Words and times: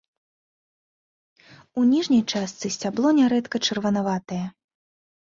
У 1.81 1.83
ніжняй 1.89 2.23
частцы 2.39 2.71
сцябло 2.75 3.07
нярэдка 3.19 3.61
чырванаватае. 3.69 4.39